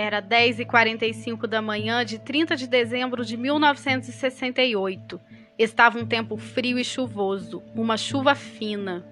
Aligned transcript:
Era 0.00 0.22
10h45 0.22 1.48
da 1.48 1.60
manhã 1.60 2.04
de 2.04 2.20
30 2.20 2.54
de 2.54 2.68
dezembro 2.68 3.24
de 3.24 3.36
1968. 3.36 5.20
Estava 5.58 5.98
um 5.98 6.06
tempo 6.06 6.36
frio 6.36 6.78
e 6.78 6.84
chuvoso, 6.84 7.60
uma 7.74 7.96
chuva 7.96 8.36
fina. 8.36 9.04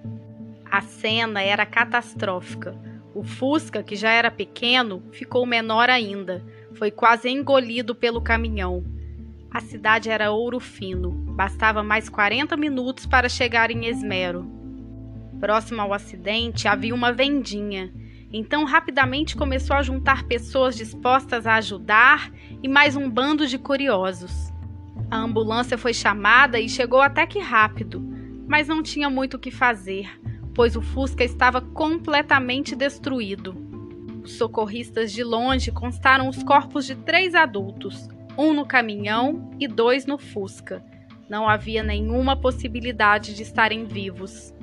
A 0.63 0.79
cena 0.79 1.41
era 1.41 1.65
catastrófica. 1.65 2.73
O 3.13 3.21
Fusca, 3.21 3.83
que 3.83 3.97
já 3.97 4.11
era 4.11 4.31
pequeno, 4.31 5.03
ficou 5.11 5.45
menor 5.45 5.89
ainda. 5.89 6.41
Foi 6.75 6.89
quase 6.89 7.27
engolido 7.27 7.93
pelo 7.93 8.21
caminhão. 8.21 8.85
A 9.51 9.59
cidade 9.59 10.09
era 10.09 10.31
ouro 10.31 10.61
fino. 10.61 11.11
Bastava 11.11 11.83
mais 11.83 12.07
40 12.07 12.55
minutos 12.55 13.05
para 13.05 13.27
chegar 13.27 13.69
em 13.71 13.87
Esmero. 13.87 14.49
Próximo 15.37 15.81
ao 15.81 15.93
acidente 15.93 16.65
havia 16.65 16.95
uma 16.95 17.11
vendinha. 17.11 17.91
Então 18.31 18.65
rapidamente 18.65 19.37
começou 19.37 19.75
a 19.75 19.81
juntar 19.81 20.23
pessoas 20.23 20.75
dispostas 20.75 21.47
a 21.47 21.55
ajudar 21.55 22.31
e 22.61 22.67
mais 22.67 22.95
um 22.95 23.09
bando 23.09 23.47
de 23.47 23.57
curiosos. 23.57 24.51
A 25.09 25.17
ambulância 25.17 25.77
foi 25.77 25.93
chamada 25.93 26.59
e 26.59 26.67
chegou 26.67 27.01
até 27.01 27.25
que 27.25 27.39
rápido, 27.39 28.01
mas 28.45 28.67
não 28.67 28.83
tinha 28.83 29.09
muito 29.09 29.35
o 29.35 29.39
que 29.39 29.49
fazer, 29.49 30.19
pois 30.53 30.75
o 30.75 30.81
Fusca 30.81 31.23
estava 31.23 31.61
completamente 31.61 32.75
destruído. 32.75 33.55
Os 34.21 34.33
socorristas 34.33 35.13
de 35.13 35.23
longe 35.23 35.71
constaram 35.71 36.27
os 36.27 36.43
corpos 36.43 36.85
de 36.85 36.95
três 36.95 37.33
adultos, 37.33 38.09
um 38.37 38.53
no 38.53 38.65
caminhão 38.65 39.49
e 39.57 39.69
dois 39.69 40.05
no 40.05 40.17
Fusca. 40.17 40.83
Não 41.29 41.47
havia 41.47 41.81
nenhuma 41.81 42.35
possibilidade 42.35 43.33
de 43.33 43.43
estarem 43.43 43.85
vivos. 43.85 44.53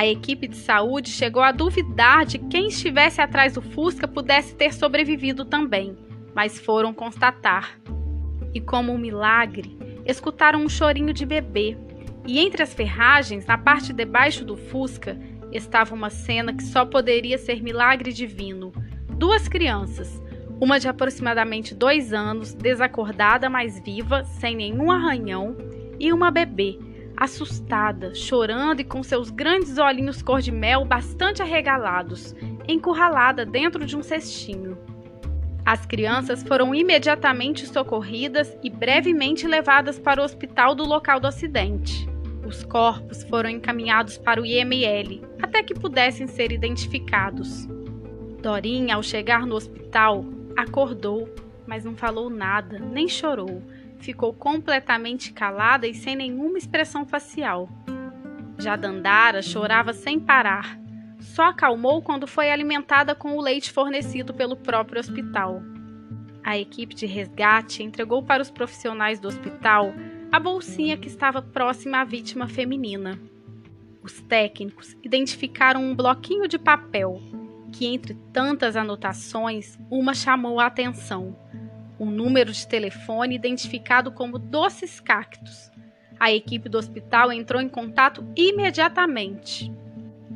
A 0.00 0.06
equipe 0.06 0.48
de 0.48 0.56
saúde 0.56 1.10
chegou 1.10 1.42
a 1.42 1.52
duvidar 1.52 2.24
de 2.24 2.38
quem 2.38 2.68
estivesse 2.68 3.20
atrás 3.20 3.52
do 3.52 3.60
Fusca 3.60 4.08
pudesse 4.08 4.54
ter 4.54 4.72
sobrevivido 4.72 5.44
também, 5.44 5.94
mas 6.34 6.58
foram 6.58 6.94
constatar 6.94 7.78
e, 8.54 8.62
como 8.62 8.94
um 8.94 8.96
milagre, 8.96 9.76
escutaram 10.06 10.64
um 10.64 10.70
chorinho 10.70 11.12
de 11.12 11.26
bebê. 11.26 11.76
E 12.26 12.38
entre 12.40 12.62
as 12.62 12.72
ferragens, 12.72 13.44
na 13.44 13.58
parte 13.58 13.92
de 13.92 14.06
baixo 14.06 14.42
do 14.42 14.56
Fusca, 14.56 15.20
estava 15.52 15.94
uma 15.94 16.08
cena 16.08 16.54
que 16.54 16.62
só 16.62 16.86
poderia 16.86 17.36
ser 17.36 17.62
milagre 17.62 18.10
divino. 18.10 18.72
Duas 19.18 19.48
crianças, 19.48 20.18
uma 20.58 20.80
de 20.80 20.88
aproximadamente 20.88 21.74
dois 21.74 22.14
anos, 22.14 22.54
desacordada, 22.54 23.50
mas 23.50 23.78
viva, 23.78 24.24
sem 24.24 24.56
nenhum 24.56 24.90
arranhão, 24.90 25.58
e 25.98 26.10
uma 26.10 26.30
bebê, 26.30 26.78
assustada, 27.20 28.14
chorando 28.14 28.80
e 28.80 28.84
com 28.84 29.02
seus 29.02 29.30
grandes 29.30 29.76
olhinhos 29.76 30.22
cor 30.22 30.40
de 30.40 30.50
mel 30.50 30.86
bastante 30.86 31.42
arregalados, 31.42 32.34
encurralada 32.66 33.44
dentro 33.44 33.84
de 33.84 33.94
um 33.94 34.02
cestinho. 34.02 34.78
As 35.66 35.84
crianças 35.84 36.42
foram 36.42 36.74
imediatamente 36.74 37.66
socorridas 37.66 38.56
e 38.62 38.70
brevemente 38.70 39.46
levadas 39.46 39.98
para 39.98 40.20
o 40.20 40.24
hospital 40.24 40.74
do 40.74 40.84
local 40.84 41.20
do 41.20 41.26
acidente. 41.26 42.08
Os 42.46 42.64
corpos 42.64 43.22
foram 43.24 43.50
encaminhados 43.50 44.16
para 44.16 44.40
o 44.40 44.46
IML 44.46 45.22
até 45.40 45.62
que 45.62 45.74
pudessem 45.74 46.26
ser 46.26 46.50
identificados. 46.50 47.68
Dorinha, 48.42 48.94
ao 48.94 49.02
chegar 49.02 49.46
no 49.46 49.54
hospital, 49.54 50.24
acordou, 50.56 51.28
mas 51.66 51.84
não 51.84 51.94
falou 51.94 52.30
nada, 52.30 52.78
nem 52.78 53.06
chorou. 53.06 53.62
Ficou 54.00 54.32
completamente 54.32 55.32
calada 55.32 55.86
e 55.86 55.94
sem 55.94 56.16
nenhuma 56.16 56.58
expressão 56.58 57.06
facial. 57.06 57.68
Já 58.58 58.74
Dandara 58.76 59.42
chorava 59.42 59.92
sem 59.92 60.18
parar, 60.18 60.78
só 61.18 61.44
acalmou 61.44 62.02
quando 62.02 62.26
foi 62.26 62.50
alimentada 62.50 63.14
com 63.14 63.36
o 63.36 63.40
leite 63.40 63.70
fornecido 63.70 64.34
pelo 64.34 64.56
próprio 64.56 65.00
hospital. 65.00 65.62
A 66.42 66.58
equipe 66.58 66.94
de 66.94 67.06
resgate 67.06 67.82
entregou 67.82 68.22
para 68.22 68.42
os 68.42 68.50
profissionais 68.50 69.20
do 69.20 69.28
hospital 69.28 69.92
a 70.32 70.40
bolsinha 70.40 70.96
que 70.96 71.08
estava 71.08 71.42
próxima 71.42 72.00
à 72.00 72.04
vítima 72.04 72.48
feminina. 72.48 73.18
Os 74.02 74.20
técnicos 74.22 74.96
identificaram 75.02 75.82
um 75.82 75.94
bloquinho 75.94 76.48
de 76.48 76.58
papel 76.58 77.20
que, 77.72 77.86
entre 77.86 78.14
tantas 78.32 78.76
anotações, 78.76 79.78
uma 79.90 80.14
chamou 80.14 80.58
a 80.58 80.66
atenção: 80.66 81.36
um 82.00 82.10
número 82.10 82.50
de 82.50 82.66
telefone 82.66 83.34
identificado 83.34 84.10
como 84.10 84.38
Doces 84.38 84.98
Cactos. 84.98 85.70
A 86.18 86.32
equipe 86.32 86.66
do 86.66 86.78
hospital 86.78 87.30
entrou 87.30 87.60
em 87.60 87.68
contato 87.68 88.26
imediatamente. 88.34 89.70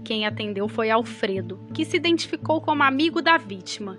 Quem 0.05 0.27
atendeu 0.27 0.69
foi 0.69 0.91
Alfredo, 0.91 1.59
que 1.73 1.87
se 1.87 1.97
identificou 1.97 2.61
como 2.61 2.83
amigo 2.83 3.23
da 3.23 3.39
vítima. 3.39 3.99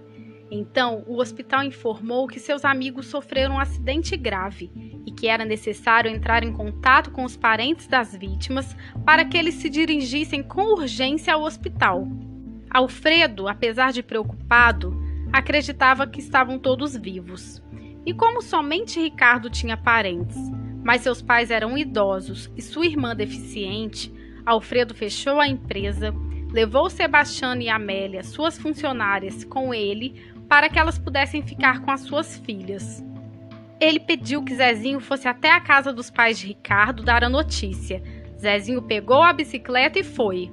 Então, 0.52 1.04
o 1.08 1.18
hospital 1.18 1.64
informou 1.64 2.28
que 2.28 2.40
seus 2.40 2.64
amigos 2.64 3.08
sofreram 3.08 3.56
um 3.56 3.60
acidente 3.60 4.16
grave 4.16 4.72
e 5.04 5.12
que 5.12 5.28
era 5.28 5.44
necessário 5.44 6.10
entrar 6.10 6.44
em 6.44 6.54
contato 6.54 7.10
com 7.10 7.24
os 7.24 7.36
parentes 7.36 7.88
das 7.88 8.16
vítimas 8.16 8.76
para 9.04 9.26
que 9.26 9.36
eles 9.36 9.56
se 9.56 9.72
dirigissem 9.72 10.44
com 10.44 10.74
urgência 10.74 11.34
ao 11.34 11.42
hospital. 11.42 12.08
Alfredo, 12.70 13.48
apesar 13.48 13.92
de 13.92 14.04
preocupado, 14.04 15.05
acreditava 15.38 16.08
que 16.08 16.22
estavam 16.22 16.58
todos 16.58 16.96
vivos. 16.96 17.62
E 18.06 18.14
como 18.14 18.42
somente 18.42 19.02
Ricardo 19.02 19.50
tinha 19.50 19.76
parentes, 19.76 20.38
mas 20.82 21.02
seus 21.02 21.22
pais 21.22 21.52
eram 21.52 21.78
idosos 21.78 22.50
e 22.56 22.62
sua 22.62 22.86
irmã 22.86 23.14
deficiente, 23.14 24.14
Alfredo 24.46 24.94
fechou 24.94 25.42
a 25.42 25.48
empresa, 25.48 26.14
levou 26.52 26.90
Sebastiana 26.90 27.62
e 27.64 27.68
Amélia, 27.68 28.24
suas 28.24 28.58
funcionárias, 28.58 29.44
com 29.44 29.74
ele 29.74 30.16
para 30.48 30.70
que 30.70 30.80
elas 30.80 30.98
pudessem 30.98 31.42
ficar 31.42 31.82
com 31.82 31.92
as 31.92 32.02
suas 32.02 32.38
filhas. 32.38 33.04
Ele 33.78 34.00
pediu 34.00 34.42
que 34.42 34.56
Zezinho 34.56 35.02
fosse 35.02 35.28
até 35.28 35.52
a 35.52 35.60
casa 35.60 35.92
dos 35.92 36.10
pais 36.10 36.40
de 36.40 36.48
Ricardo 36.48 37.04
dar 37.04 37.26
a 37.26 37.30
notícia. 37.30 38.02
Zezinho 38.40 38.82
pegou 38.82 39.22
a 39.22 39.34
bicicleta 39.34 40.00
e 40.00 40.04
foi. 40.04 40.50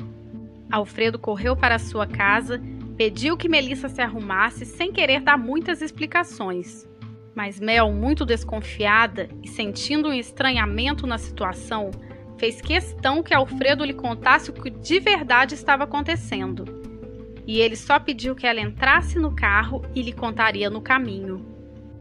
Alfredo 0.71 1.21
correu 1.21 1.55
para 1.55 1.79
sua 1.79 2.07
casa, 2.07 2.61
pediu 2.97 3.37
que 3.37 3.49
Melissa 3.49 3.89
se 3.89 4.01
arrumasse 4.01 4.65
sem 4.65 4.93
querer 4.93 5.21
dar 5.21 5.37
muitas 5.37 5.81
explicações. 5.81 6.89
Mas 7.35 7.59
Mel, 7.59 7.91
muito 7.93 8.25
desconfiada 8.25 9.29
e 9.43 9.49
sentindo 9.49 10.09
um 10.09 10.13
estranhamento 10.13 11.07
na 11.07 11.17
situação, 11.17 11.91
fez 12.37 12.61
questão 12.61 13.23
que 13.23 13.33
Alfredo 13.33 13.85
lhe 13.85 13.95
contasse 13.95 14.51
o 14.51 14.53
que 14.53 14.69
de 14.69 15.01
verdade 15.01 15.55
estava 15.55 15.85
acontecendo. 15.85 16.65
E 17.47 17.61
ele 17.61 17.75
só 17.75 17.99
pediu 17.99 18.35
que 18.35 18.47
ela 18.47 18.61
entrasse 18.61 19.19
no 19.19 19.35
carro 19.35 19.83
e 19.95 20.03
lhe 20.03 20.13
contaria 20.13 20.69
no 20.69 20.81
caminho. 20.81 21.45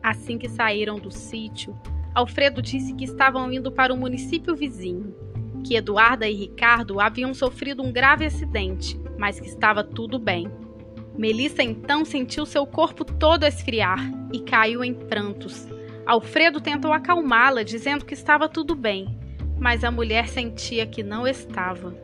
Assim 0.03 0.37
que 0.37 0.49
saíram 0.49 0.99
do 0.99 1.11
sítio, 1.11 1.75
Alfredo 2.13 2.61
disse 2.61 2.93
que 2.93 3.05
estavam 3.05 3.51
indo 3.51 3.71
para 3.71 3.93
o 3.93 3.97
município 3.97 4.55
vizinho, 4.55 5.15
que 5.63 5.75
Eduarda 5.75 6.27
e 6.27 6.33
Ricardo 6.33 6.99
haviam 6.99 7.33
sofrido 7.33 7.81
um 7.81 7.91
grave 7.91 8.25
acidente, 8.25 8.99
mas 9.17 9.39
que 9.39 9.47
estava 9.47 9.83
tudo 9.83 10.19
bem. 10.19 10.51
Melissa 11.21 11.61
então 11.61 12.03
sentiu 12.03 12.47
seu 12.47 12.65
corpo 12.65 13.05
todo 13.05 13.45
esfriar 13.45 13.99
e 14.33 14.39
caiu 14.39 14.83
em 14.83 14.91
prantos. 14.91 15.67
Alfredo 16.03 16.59
tentou 16.59 16.91
acalmá-la, 16.91 17.61
dizendo 17.61 18.03
que 18.03 18.15
estava 18.15 18.49
tudo 18.49 18.73
bem, 18.73 19.19
mas 19.59 19.83
a 19.83 19.91
mulher 19.91 20.27
sentia 20.27 20.83
que 20.87 21.03
não 21.03 21.27
estava. 21.27 21.95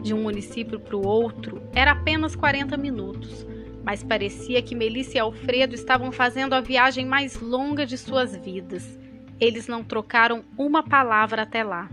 De 0.00 0.14
um 0.14 0.22
município 0.22 0.80
para 0.80 0.96
o 0.96 1.06
outro 1.06 1.62
era 1.74 1.90
apenas 1.90 2.34
40 2.34 2.74
minutos, 2.78 3.46
mas 3.84 4.02
parecia 4.02 4.62
que 4.62 4.74
Melissa 4.74 5.18
e 5.18 5.20
Alfredo 5.20 5.74
estavam 5.74 6.10
fazendo 6.10 6.54
a 6.54 6.62
viagem 6.62 7.04
mais 7.04 7.38
longa 7.38 7.84
de 7.84 7.98
suas 7.98 8.34
vidas. 8.34 8.98
Eles 9.38 9.68
não 9.68 9.84
trocaram 9.84 10.42
uma 10.56 10.82
palavra 10.82 11.42
até 11.42 11.62
lá. 11.62 11.90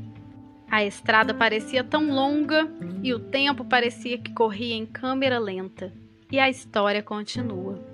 A 0.69 0.85
estrada 0.85 1.33
parecia 1.33 1.83
tão 1.83 2.15
longa 2.15 2.71
e 3.03 3.13
o 3.13 3.19
tempo 3.19 3.65
parecia 3.65 4.17
que 4.17 4.33
corria 4.33 4.75
em 4.75 4.85
câmera 4.85 5.37
lenta. 5.37 5.91
E 6.31 6.39
a 6.39 6.49
história 6.49 7.03
continua. 7.03 7.90